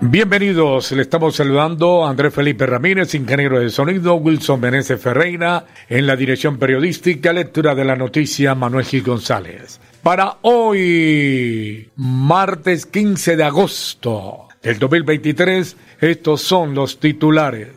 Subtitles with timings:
[0.00, 6.06] Bienvenidos, le estamos saludando a Andrés Felipe Ramírez, ingeniero de sonido, Wilson Meneses Ferreira, en
[6.06, 9.80] la dirección periodística, lectura de la noticia Manuel Gil González.
[10.04, 17.70] Para hoy, martes 15 de agosto del 2023, estos son los titulares.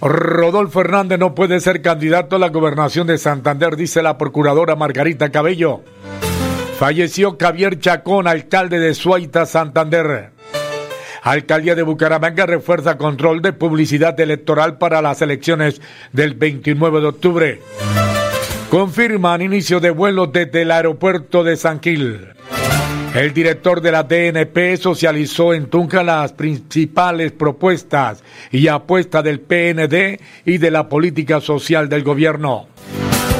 [0.00, 5.30] Rodolfo Hernández no puede ser candidato a la gobernación de Santander, dice la procuradora Margarita
[5.30, 5.82] Cabello.
[6.78, 10.37] Falleció Javier Chacón, alcalde de Suaita, Santander.
[11.22, 15.80] Alcaldía de Bucaramanga refuerza control de publicidad electoral para las elecciones
[16.12, 17.62] del 29 de octubre.
[18.70, 22.28] Confirman inicio de vuelos desde el aeropuerto de San Gil.
[23.14, 28.22] El director de la DNP socializó en Tunja las principales propuestas
[28.52, 32.68] y apuestas del PND y de la política social del gobierno.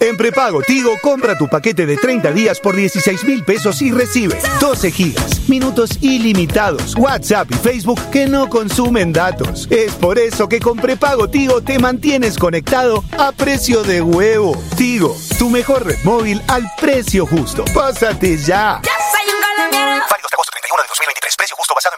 [0.00, 4.42] en prepago Tigo, compra tu paquete de 30 días por 16 mil pesos y recibes
[4.60, 9.68] 12 gigas, minutos ilimitados, WhatsApp y Facebook que no consumen datos.
[9.70, 14.56] Es por eso que con prepago Tigo te mantienes conectado a precio de huevo.
[14.76, 17.64] Tigo, tu mejor red móvil al precio justo.
[17.74, 18.80] Pásate ya.
[18.82, 18.99] Ya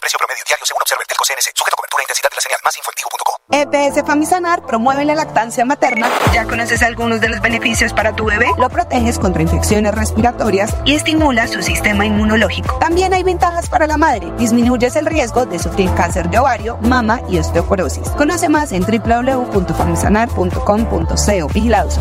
[0.02, 1.54] Precio promedio diario según Observer Telco CNC.
[1.54, 2.58] Sujeto a cobertura e intensidad de la señal.
[2.64, 3.36] Más info en tigo.com.
[3.52, 6.10] EPS Famisanar promueve la lactancia materna.
[6.32, 8.48] ¿Ya conoces algunos de los beneficios para tu bebé?
[8.58, 12.80] Lo proteges contra infecciones respiratorias y estimula su sistema inmunológico.
[12.80, 14.32] También hay ventajas para la madre.
[14.38, 18.08] Disminuyes el riesgo de sufrir cáncer de ovario, mama y osteoporosis.
[18.18, 21.46] Conoce más en www.famisanar.com.co.
[21.54, 22.00] Vigilados.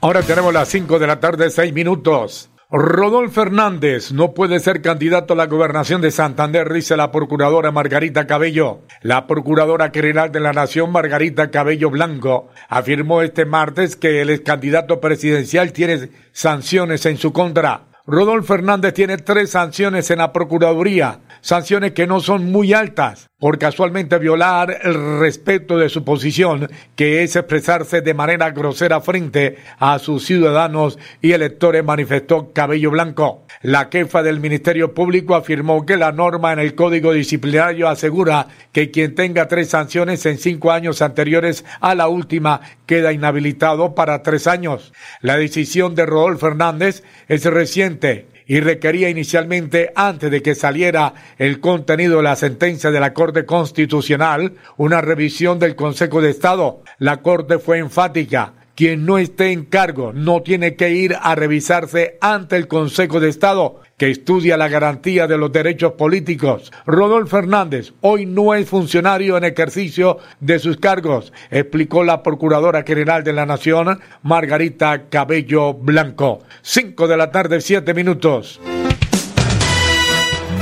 [0.00, 2.51] Ahora tenemos las 5 de la tarde, 6 minutos.
[2.74, 8.26] Rodolfo Fernández no puede ser candidato a la gobernación de Santander, dice la procuradora Margarita
[8.26, 8.80] Cabello.
[9.02, 14.40] La procuradora general de la Nación, Margarita Cabello Blanco, afirmó este martes que el ex
[14.40, 17.88] candidato presidencial tiene sanciones en su contra.
[18.06, 23.58] Rodolfo Fernández tiene tres sanciones en la Procuraduría, sanciones que no son muy altas, por
[23.58, 29.98] casualmente violar el respeto de su posición, que es expresarse de manera grosera frente a
[29.98, 33.44] sus ciudadanos y electores, manifestó Cabello Blanco.
[33.62, 38.92] La jefa del Ministerio Público afirmó que la norma en el Código Disciplinario asegura que
[38.92, 44.46] quien tenga tres sanciones en cinco años anteriores a la última queda inhabilitado para tres
[44.46, 44.92] años.
[45.20, 51.60] La decisión de Rodolfo Fernández es reciente y requería inicialmente, antes de que saliera el
[51.60, 56.82] contenido de la sentencia de la Corte Constitucional, una revisión del Consejo de Estado.
[56.98, 58.54] La Corte fue enfática.
[58.74, 63.28] Quien no esté en cargo no tiene que ir a revisarse ante el Consejo de
[63.28, 66.72] Estado, que estudia la garantía de los derechos políticos.
[66.86, 73.22] Rodolfo Fernández hoy no es funcionario en ejercicio de sus cargos, explicó la Procuradora General
[73.22, 76.40] de la Nación, Margarita Cabello Blanco.
[76.62, 78.58] Cinco de la tarde, siete minutos.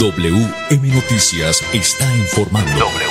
[0.00, 2.70] WM Noticias está informando.
[2.72, 3.09] WM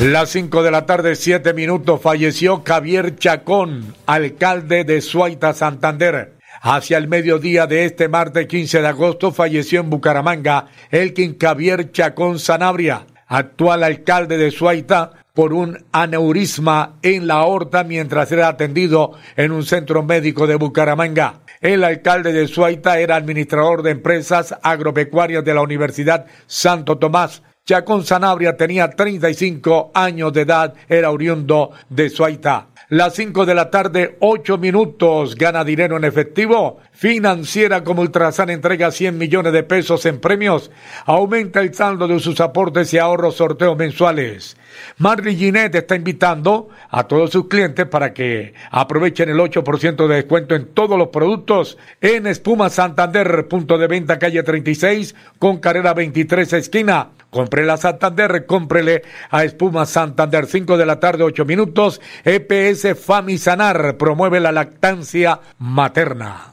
[0.00, 6.38] Las 5 de la tarde, 7 minutos, falleció Javier Chacón, alcalde de Suaita, Santander.
[6.60, 12.40] Hacia el mediodía de este martes 15 de agosto falleció en Bucaramanga Elkin Javier Chacón
[12.40, 19.52] Sanabria, actual alcalde de Suaita, por un aneurisma en la aorta mientras era atendido en
[19.52, 21.40] un centro médico de Bucaramanga.
[21.60, 27.42] El alcalde de Suaita era administrador de empresas agropecuarias de la Universidad Santo Tomás.
[27.64, 32.66] Chacón Sanabria tenía 35 años de edad, era oriundo de Suaita.
[32.88, 35.36] Las 5 de la tarde, 8 minutos.
[35.36, 36.80] Gana dinero en efectivo.
[36.90, 40.72] Financiera como Ultrasan entrega 100 millones de pesos en premios.
[41.06, 44.56] Aumenta el saldo de sus aportes y ahorros sorteos mensuales.
[44.98, 50.56] Marley Ginette está invitando a todos sus clientes para que aprovechen el 8% de descuento
[50.56, 56.52] en todos los productos en Espuma Santander, punto de venta calle 36 con carrera 23
[56.54, 57.10] esquina.
[57.32, 61.98] Compre la Santander, cómprele a Espuma Santander, 5 de la tarde, 8 minutos.
[62.24, 66.52] EPS Famisanar promueve la lactancia materna.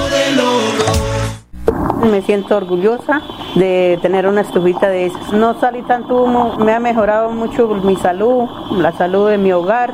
[2.09, 3.21] Me siento orgullosa
[3.55, 5.33] de tener una estufita de esas.
[5.33, 9.93] No salí tanto humo, me ha mejorado mucho mi salud, la salud de mi hogar.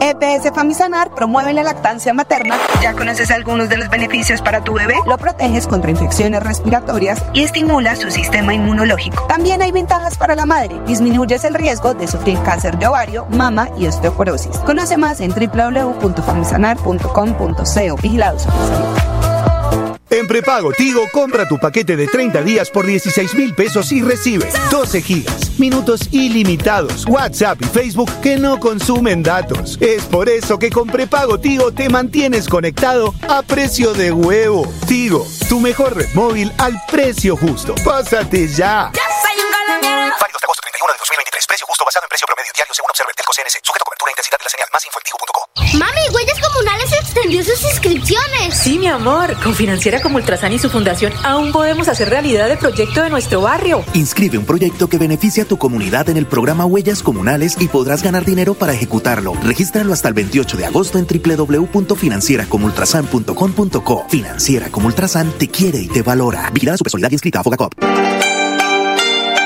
[0.00, 2.56] EPS Famisanar promueve la lactancia materna.
[2.82, 4.94] ¿Ya conoces algunos de los beneficios para tu bebé?
[5.06, 9.26] Lo proteges contra infecciones respiratorias y estimula su sistema inmunológico.
[9.26, 10.80] También hay ventajas para la madre.
[10.86, 14.58] Disminuyes el riesgo de sufrir cáncer de ovario, mama y osteoporosis.
[14.58, 17.96] Conoce más en www.famisanar.com.co.
[18.02, 18.46] Vigilados.
[20.08, 24.48] En prepago Tigo, compra tu paquete de 30 días por 16 mil pesos y recibe
[24.70, 29.76] 12 gigas, minutos ilimitados, WhatsApp y Facebook que no consumen datos.
[29.80, 34.72] Es por eso que con prepago Tigo te mantienes conectado a precio de huevo.
[34.86, 37.74] Tigo, tu mejor red móvil al precio justo.
[37.84, 38.92] Pásate ya.
[40.20, 41.46] Válido hasta agosto 31 de 2023.
[41.46, 43.58] Precio justo basado en precio promedio diario según Observer Telco CNC.
[43.66, 44.68] Sujeto a cobertura e intensidad de la señal.
[44.72, 45.42] Más info en tigo.co.
[45.76, 48.15] Mami, Huellas Comunales extendió sus inscripciones.
[48.66, 49.32] Sí, mi amor.
[49.44, 53.40] Con Financiera como Ultrasan y su fundación aún podemos hacer realidad el proyecto de nuestro
[53.40, 53.84] barrio.
[53.94, 58.02] Inscribe un proyecto que beneficie a tu comunidad en el programa Huellas Comunales y podrás
[58.02, 59.34] ganar dinero para ejecutarlo.
[59.44, 64.06] Regístralo hasta el 28 de agosto en www.financieracomultrasan.com.co.
[64.08, 66.50] Financiera como Ultrasan te quiere y te valora.
[66.50, 67.72] Vigilada su personalidad inscrita a Fogacop.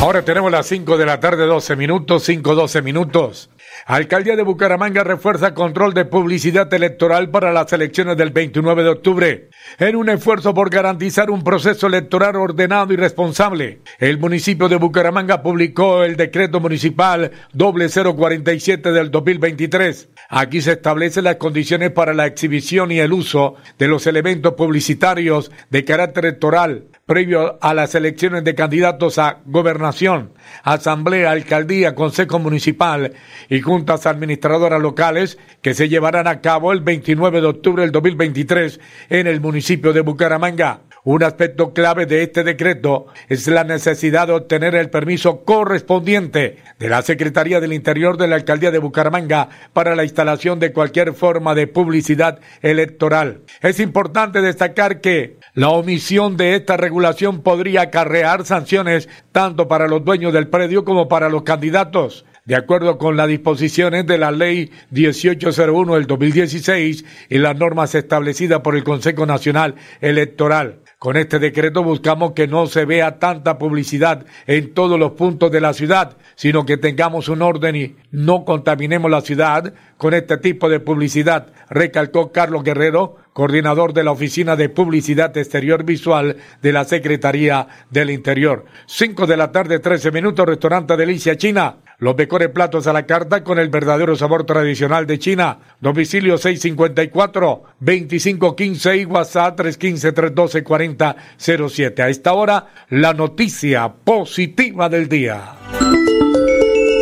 [0.01, 3.49] Ahora tenemos las 5 de la tarde, 12 minutos, 5, 12 minutos.
[3.87, 9.51] Alcaldía de Bucaramanga refuerza control de publicidad electoral para las elecciones del 29 de octubre.
[9.79, 15.43] En un esfuerzo por garantizar un proceso electoral ordenado y responsable, el municipio de Bucaramanga
[15.43, 20.11] publicó el decreto municipal 0047 del 2023.
[20.29, 25.51] Aquí se establecen las condiciones para la exhibición y el uso de los elementos publicitarios
[25.71, 33.13] de carácter electoral previo a las elecciones de candidatos a gobernación, asamblea, alcaldía, consejo municipal
[33.51, 38.81] y juntas administradoras locales que se llevarán a cabo el 29 de octubre del 2023
[39.11, 40.81] en el municipio de Bucaramanga.
[41.05, 46.89] Un aspecto clave de este decreto es la necesidad de obtener el permiso correspondiente de
[46.89, 51.57] la Secretaría del Interior de la Alcaldía de Bucaramanga para la instalación de cualquier forma
[51.57, 53.41] de publicidad electoral.
[53.63, 60.05] Es importante destacar que la omisión de esta regulación podría acarrear sanciones tanto para los
[60.05, 62.25] dueños del predio como para los candidatos.
[62.45, 68.61] De acuerdo con las disposiciones de la Ley 1801 del 2016 y las normas establecidas
[68.61, 70.82] por el Consejo Nacional Electoral.
[71.03, 75.61] Con este decreto buscamos que no se vea tanta publicidad en todos los puntos de
[75.61, 80.69] la ciudad, sino que tengamos un orden y no contaminemos la ciudad con este tipo
[80.69, 86.85] de publicidad, recalcó Carlos Guerrero, coordinador de la Oficina de Publicidad Exterior Visual de la
[86.85, 88.65] Secretaría del Interior.
[88.87, 91.79] Cinco de la tarde, trece minutos, restaurante Delicia China.
[92.03, 95.59] Los mejores platos a la carta con el verdadero sabor tradicional de China.
[95.79, 102.01] Domicilio 654-2515 y WhatsApp 315-312-4007.
[102.01, 105.55] A esta hora, la noticia positiva del día.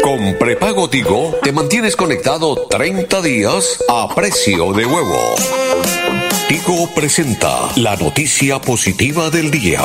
[0.03, 5.35] Con prepago Tigo te mantienes conectado 30 días a precio de huevo.
[6.47, 9.81] Tigo presenta la noticia positiva del día.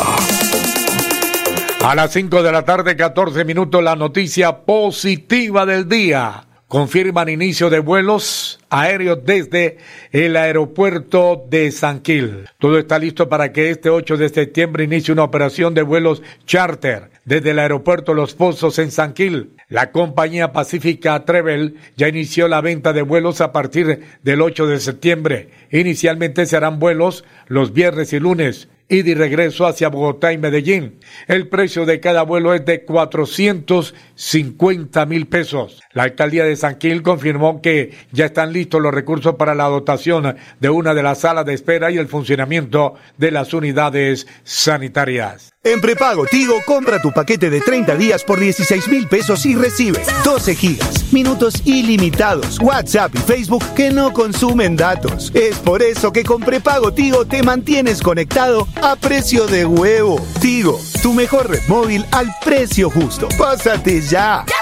[1.85, 6.45] A las 5 de la tarde, 14 minutos, la noticia positiva del día.
[6.67, 9.77] Confirman inicio de vuelos aéreos desde
[10.11, 12.49] el aeropuerto de San Quil.
[12.57, 17.11] Todo está listo para que este 8 de septiembre inicie una operación de vuelos charter
[17.23, 19.51] desde el aeropuerto Los Pozos en San Quil.
[19.69, 24.79] La compañía Pacífica Travel ya inició la venta de vuelos a partir del 8 de
[24.79, 25.49] septiembre.
[25.71, 30.99] Inicialmente se harán vuelos los viernes y lunes y de regreso hacia Bogotá y Medellín.
[31.27, 35.81] El precio de cada vuelo es de 450 mil pesos.
[35.93, 40.35] La alcaldía de San Quil confirmó que ya están listos los recursos para la dotación
[40.59, 45.54] de una de las salas de espera y el funcionamiento de las unidades sanitarias.
[45.65, 49.99] En prepago Tigo, compra tu paquete de 30 días por 16 mil pesos y recibe
[50.23, 55.31] 12 gigas, minutos ilimitados, WhatsApp y Facebook que no consumen datos.
[55.33, 60.23] Es por eso que con prepago Tigo te mantienes conectado a precio de huevo.
[60.39, 63.27] Tigo, tu mejor red móvil al precio justo.
[63.35, 64.41] Pásate ya.
[64.41, 64.53] Hasta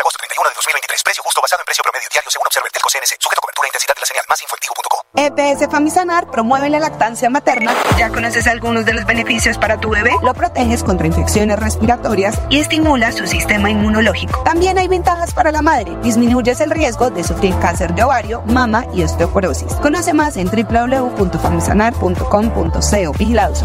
[0.00, 0.17] agosto 31 de
[0.58, 1.02] 2023.
[1.04, 3.14] Precio justo basado en precio promedio diario según Observer Telco CNC.
[3.22, 4.24] Sujeto a cobertura e intensidad de la señal.
[4.28, 4.98] Más info en.
[5.14, 7.74] EPS Famisanar promueve la lactancia materna.
[7.98, 10.12] ¿Ya conoces algunos de los beneficios para tu bebé?
[10.22, 14.42] Lo proteges contra infecciones respiratorias y estimula su sistema inmunológico.
[14.44, 15.96] También hay ventajas para la madre.
[16.02, 19.72] Disminuyes el riesgo de sufrir cáncer de ovario, mama y osteoporosis.
[19.74, 23.12] Conoce más en www.famisanar.com.co.
[23.18, 23.64] Vigilados.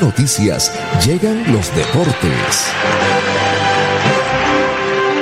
[0.00, 0.72] Noticias
[1.07, 2.72] llegan los deportes.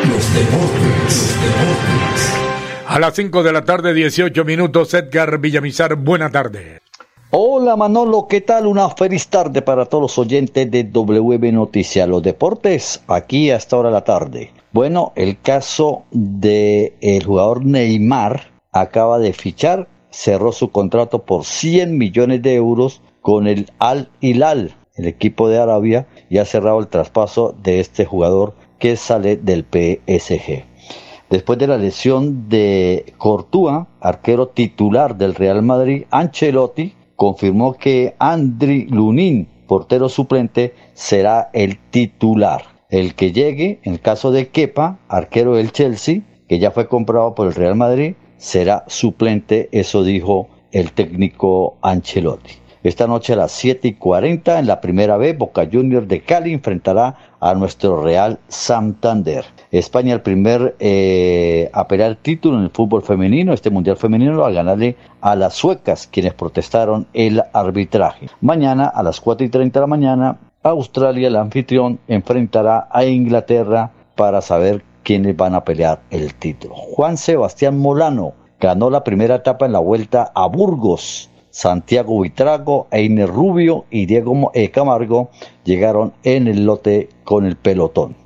[0.09, 2.35] Los deportes, los deportes.
[2.87, 6.81] A las 5 de la tarde, 18 minutos, Edgar Villamizar, buena tarde.
[7.31, 8.67] Hola Manolo, ¿qué tal?
[8.67, 12.09] Una feliz tarde para todos los oyentes de WM Noticias.
[12.09, 14.53] Los deportes, aquí hasta ahora de la tarde.
[14.73, 21.99] Bueno, el caso del el jugador Neymar acaba de fichar, cerró su contrato por 100
[21.99, 26.89] millones de euros con el Al Hilal, el equipo de Arabia, y ha cerrado el
[26.89, 30.65] traspaso de este jugador que sale del PSG.
[31.31, 38.87] Después de la lesión de Cortúa, arquero titular del Real Madrid, Ancelotti confirmó que Andri
[38.89, 42.65] Lunin, portero suplente, será el titular.
[42.91, 47.35] El que llegue, en el caso de Kepa, arquero del Chelsea, que ya fue comprado
[47.35, 52.62] por el Real Madrid, será suplente, eso dijo el técnico Ancelotti.
[52.83, 56.53] Esta noche a las 7 y 40 en la primera B, Boca Juniors de Cali
[56.53, 59.45] enfrentará a nuestro Real Santander.
[59.71, 64.45] España el primer eh, a pelear el título en el fútbol femenino, este mundial femenino,
[64.45, 68.27] a ganarle a las suecas, quienes protestaron el arbitraje.
[68.41, 73.93] Mañana a las 4 y 30 de la mañana, Australia, el anfitrión, enfrentará a Inglaterra
[74.17, 76.75] para saber quiénes van a pelear el título.
[76.75, 81.29] Juan Sebastián Molano ganó la primera etapa en la vuelta a Burgos.
[81.53, 85.29] Santiago Buitrago, Einer Rubio y Diego eh, Camargo
[85.65, 88.17] llegaron en el lote con el pelotón.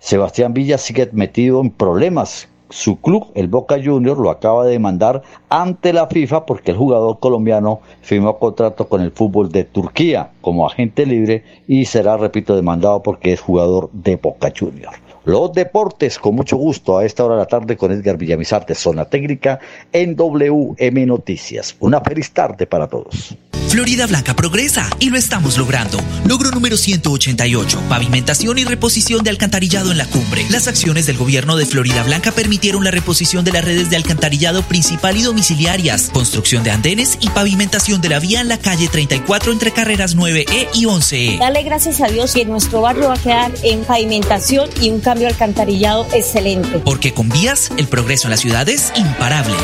[0.00, 2.46] Sebastián Villa sigue metido en problemas.
[2.68, 7.20] Su club, el Boca Juniors, lo acaba de demandar ante la FIFA porque el jugador
[7.20, 13.02] colombiano firmó contrato con el fútbol de Turquía como agente libre y será, repito, demandado
[13.02, 15.03] porque es jugador de Boca Juniors.
[15.24, 18.74] Los deportes, con mucho gusto, a esta hora de la tarde con Edgar Villamizar de
[18.74, 19.58] Zona Técnica
[19.92, 21.76] en WM Noticias.
[21.80, 23.36] Una feliz tarde para todos.
[23.74, 25.98] Florida Blanca progresa y lo estamos logrando.
[26.26, 30.46] Logro número 188, pavimentación y reposición de alcantarillado en la cumbre.
[30.48, 34.62] Las acciones del gobierno de Florida Blanca permitieron la reposición de las redes de alcantarillado
[34.62, 39.50] principal y domiciliarias, construcción de andenes y pavimentación de la vía en la calle 34
[39.50, 41.38] entre carreras 9E y 11E.
[41.40, 45.28] Dale gracias a Dios que nuestro barrio va a quedar en pavimentación y un cambio
[45.28, 46.80] alcantarillado excelente.
[46.84, 49.54] Porque con vías, el progreso en la ciudad es imparable.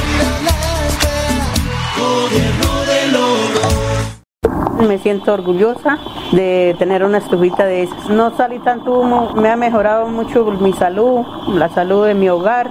[4.87, 5.99] Me siento orgullosa
[6.31, 8.09] de tener una estufita de esas.
[8.09, 12.71] No salí tanto humo, me ha mejorado mucho mi salud, la salud de mi hogar.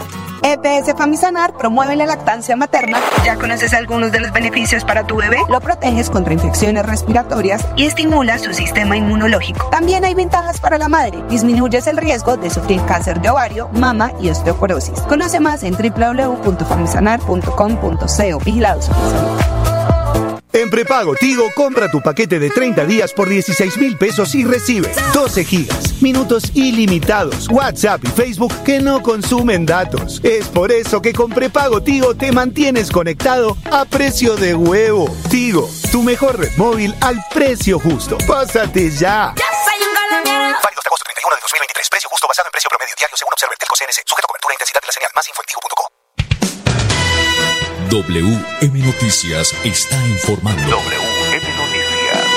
[0.43, 2.99] EPS Famisanar promueve la lactancia materna.
[3.25, 5.37] ¿Ya conoces algunos de los beneficios para tu bebé?
[5.49, 9.69] Lo proteges contra infecciones respiratorias y estimula su sistema inmunológico.
[9.69, 11.23] También hay ventajas para la madre.
[11.29, 14.99] Disminuyes el riesgo de sufrir cáncer de ovario, mama y osteoporosis.
[15.01, 18.39] Conoce más en www.famisanar.com.co.
[18.43, 18.89] Vigilados.
[20.53, 24.91] En prepago Tigo, compra tu paquete de 30 días por 16 mil pesos y recibe
[25.13, 30.19] 12 gigas, minutos ilimitados, WhatsApp y Facebook que no consumen datos.
[30.23, 35.07] Es por eso que con prepago Tigo te mantienes conectado a precio de huevo.
[35.29, 38.17] Tigo, tu mejor red móvil al precio justo.
[38.27, 39.33] Pásate ya.
[39.33, 41.89] Válido hasta agosto 31 de 2023.
[41.89, 44.03] Precio justo basado en precio promedio diario según observa el Telco CNC.
[44.05, 45.11] Sujeto a cobertura e intensidad de la señal.
[45.15, 45.80] Más info en tigo.co.
[48.01, 50.63] WM Noticias está informando.
[50.63, 52.27] WM Noticias.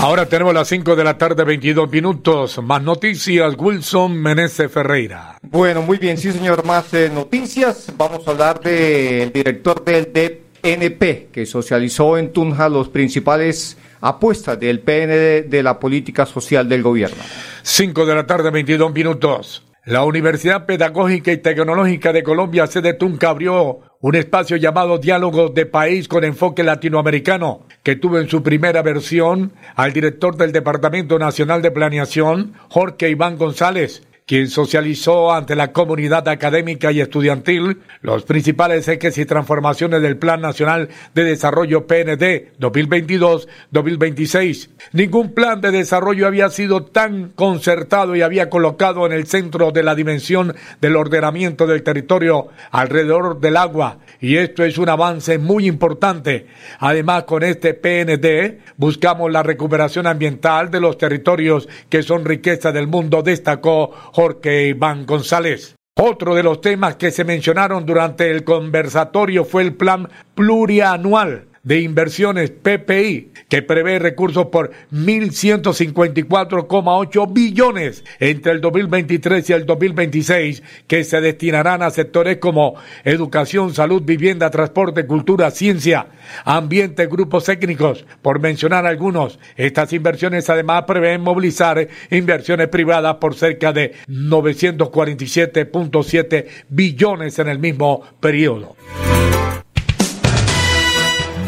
[0.00, 2.62] Ahora tenemos las 5 de la tarde, 22 minutos.
[2.62, 5.38] Más noticias, Wilson Meneses Ferreira.
[5.42, 7.92] Bueno, muy bien, sí señor, más eh, noticias.
[7.96, 14.80] Vamos a hablar del director del DNP, que socializó en Tunja los principales apuestas del
[14.80, 17.24] PND de la política social del gobierno.
[17.62, 19.64] 5 de la tarde, 22 minutos.
[19.86, 25.66] La Universidad Pedagógica y Tecnológica de Colombia, sede Tunca, abrió un espacio llamado Diálogo de
[25.66, 31.60] País con enfoque latinoamericano, que tuvo en su primera versión al director del Departamento Nacional
[31.60, 38.88] de Planeación, Jorge Iván González, quien socializó ante la comunidad académica y estudiantil los principales
[38.88, 44.70] ejes y transformaciones del Plan Nacional de Desarrollo PND 2022-2026.
[44.92, 49.82] Ningún plan de desarrollo había sido tan concertado y había colocado en el centro de
[49.82, 55.66] la dimensión del ordenamiento del territorio alrededor del agua, y esto es un avance muy
[55.66, 56.46] importante.
[56.78, 62.86] Además, con este PND buscamos la recuperación ambiental de los territorios que son riqueza del
[62.86, 65.74] mundo, destacó Jorge Iván González.
[65.96, 71.80] Otro de los temas que se mencionaron durante el conversatorio fue el plan plurianual de
[71.80, 81.02] inversiones PPI, que prevé recursos por 1.154,8 billones entre el 2023 y el 2026, que
[81.04, 86.06] se destinarán a sectores como educación, salud, vivienda, transporte, cultura, ciencia,
[86.44, 89.40] ambiente, grupos técnicos, por mencionar algunos.
[89.56, 98.02] Estas inversiones además prevén movilizar inversiones privadas por cerca de 947.7 billones en el mismo
[98.20, 98.76] periodo.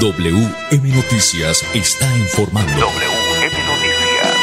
[0.00, 2.70] WM Noticias está informando.
[2.70, 4.37] WM Noticias.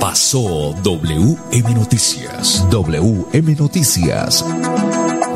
[0.00, 2.66] Pasó WM Noticias.
[2.70, 4.44] WM Noticias.